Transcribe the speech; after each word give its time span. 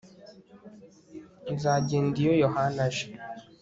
Nzagenda 1.53 2.15
iyo 2.23 2.33
Yohana 2.43 2.81
aje 2.87 3.07